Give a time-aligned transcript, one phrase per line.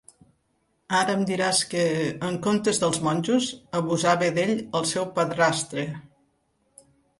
[0.99, 1.83] Ara em diràs que,
[2.29, 3.51] en comptes dels monjos,
[3.81, 5.87] abusava d'ell el seu padrastre!